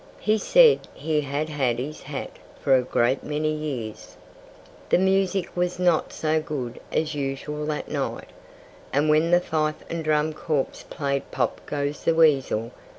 He 0.19 0.39
said 0.39 0.87
he 0.95 1.21
had 1.21 1.47
had 1.49 1.77
his 1.77 2.01
hat 2.01 2.31
for 2.59 2.75
a 2.75 2.81
great 2.81 3.23
many 3.23 3.53
years. 3.53 4.17
The 4.89 4.97
music 4.97 5.55
was 5.55 5.77
not 5.77 6.11
so 6.11 6.41
good 6.41 6.79
as 6.91 7.13
usual 7.13 7.67
that 7.67 7.87
night. 7.87 8.31
And 8.91 9.09
when 9.09 9.29
the 9.29 9.39
fife 9.39 9.83
and 9.91 10.03
drum 10.03 10.33
corps 10.33 10.85
played 10.89 11.29
"Pop! 11.29 11.63
Goes 11.67 12.03
the 12.03 12.15
Weasel!" 12.15 12.71